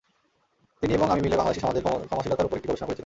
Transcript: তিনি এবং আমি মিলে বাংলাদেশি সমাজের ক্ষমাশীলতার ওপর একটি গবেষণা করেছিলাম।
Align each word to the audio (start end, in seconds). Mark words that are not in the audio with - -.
তিনি 0.83 0.91
এবং 0.93 1.07
আমি 1.13 1.21
মিলে 1.21 1.37
বাংলাদেশি 1.37 1.61
সমাজের 1.63 1.83
ক্ষমাশীলতার 2.09 2.47
ওপর 2.47 2.57
একটি 2.57 2.67
গবেষণা 2.69 2.87
করেছিলাম। 2.87 2.99